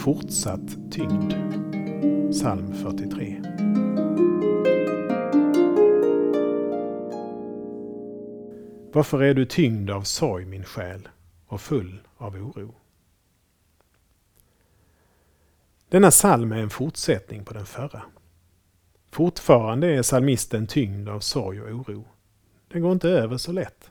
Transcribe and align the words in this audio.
fortsatt 0.00 0.90
tyngd. 0.90 1.34
Psalm 2.32 2.74
43. 2.74 3.42
Varför 8.92 9.22
är 9.22 9.34
du 9.34 9.46
tyngd 9.46 9.90
av 9.90 10.02
sorg 10.02 10.44
min 10.44 10.64
själ 10.64 11.08
och 11.46 11.60
full 11.60 12.00
av 12.16 12.34
oro? 12.34 12.74
Denna 15.88 16.10
psalm 16.10 16.52
är 16.52 16.56
en 16.62 16.70
fortsättning 16.70 17.44
på 17.44 17.54
den 17.54 17.66
förra. 17.66 18.02
Fortfarande 19.10 19.86
är 19.86 20.02
psalmisten 20.02 20.66
tyngd 20.66 21.08
av 21.08 21.20
sorg 21.20 21.62
och 21.62 21.70
oro. 21.70 22.04
Den 22.68 22.82
går 22.82 22.92
inte 22.92 23.08
över 23.08 23.36
så 23.36 23.52
lätt. 23.52 23.90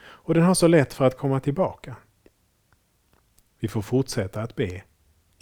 Och 0.00 0.34
den 0.34 0.42
har 0.42 0.54
så 0.54 0.66
lätt 0.66 0.94
för 0.94 1.04
att 1.04 1.16
komma 1.16 1.40
tillbaka. 1.40 1.96
Vi 3.58 3.68
får 3.68 3.82
fortsätta 3.82 4.42
att 4.42 4.56
be. 4.56 4.82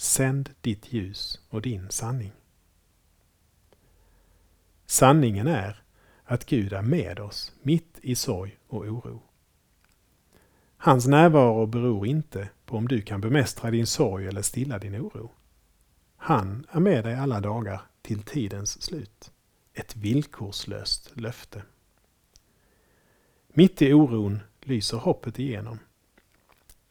Sänd 0.01 0.51
ditt 0.61 0.93
ljus 0.93 1.41
och 1.49 1.63
din 1.63 1.91
sanning. 1.91 2.33
Sanningen 4.87 5.47
är 5.47 5.83
att 6.25 6.47
Gud 6.47 6.73
är 6.73 6.83
med 6.83 7.21
oss 7.21 7.53
mitt 7.63 7.99
i 8.03 8.15
sorg 8.15 8.59
och 8.69 8.81
oro. 8.85 9.23
Hans 10.77 11.07
närvaro 11.07 11.67
beror 11.67 12.07
inte 12.07 12.49
på 12.65 12.77
om 12.77 12.89
du 12.89 13.03
kan 13.03 13.21
bemästra 13.21 13.71
din 13.71 13.87
sorg 13.87 14.27
eller 14.27 14.43
stilla 14.43 14.79
din 14.79 14.97
oro. 14.97 15.33
Han 16.17 16.67
är 16.71 16.81
med 16.81 17.05
dig 17.05 17.15
alla 17.15 17.41
dagar 17.41 17.81
till 18.03 18.23
tidens 18.23 18.83
slut. 18.83 19.33
Ett 19.73 19.97
villkorslöst 19.97 21.21
löfte. 21.21 21.63
Mitt 23.49 23.83
i 23.83 23.93
oron 23.93 24.41
lyser 24.61 24.99
hoppet 24.99 25.39
igenom. 25.39 25.79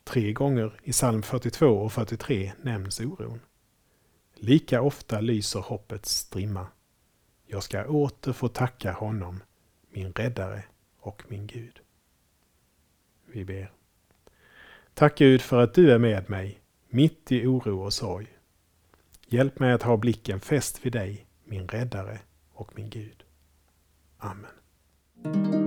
Tre 0.08 0.34
gånger 0.34 0.80
i 0.84 0.92
psalm 0.92 1.24
42 1.24 1.66
och 1.66 1.94
43 1.94 2.54
nämns 2.62 3.00
oron. 3.00 3.40
Lika 4.36 4.82
ofta 4.82 5.22
lyser 5.22 5.60
hoppets 5.60 6.12
strimma. 6.12 6.68
Jag 7.46 7.64
ska 7.64 7.86
åter 7.86 8.34
få 8.34 8.48
tacka 8.48 8.92
honom, 8.92 9.44
min 9.90 10.14
räddare 10.14 10.64
och 11.00 11.24
min 11.28 11.48
Gud. 11.48 11.80
Vi 13.26 13.46
ber. 13.46 13.72
Tack 14.94 15.18
Gud 15.18 15.42
för 15.42 15.64
att 15.64 15.74
du 15.74 15.92
är 15.92 16.00
med 16.00 16.30
mig, 16.30 16.60
mitt 16.90 17.32
i 17.32 17.46
oro 17.46 17.84
och 17.84 17.94
sorg. 17.94 18.28
Hjälp 19.26 19.60
mig 19.60 19.74
att 19.74 19.84
ha 19.84 19.98
blicken 19.98 20.40
fäst 20.40 20.86
vid 20.86 20.94
dig, 20.94 21.26
min 21.44 21.68
räddare 21.68 22.20
och 22.54 22.72
min 22.76 22.90
Gud. 22.90 23.24
Amen. 24.18 25.67